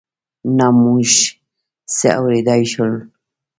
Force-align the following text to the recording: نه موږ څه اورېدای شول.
نه 0.57 0.67
موږ 0.81 1.09
څه 1.95 2.09
اورېدای 2.19 2.61
شول. 2.71 2.93